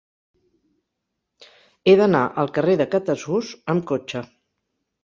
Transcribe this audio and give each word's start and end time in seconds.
He 1.85 1.95
d'anar 2.01 2.25
al 2.45 2.51
carrer 2.57 2.79
de 2.83 2.89
Catasús 2.97 3.55
amb 3.77 3.91
cotxe. 3.95 4.27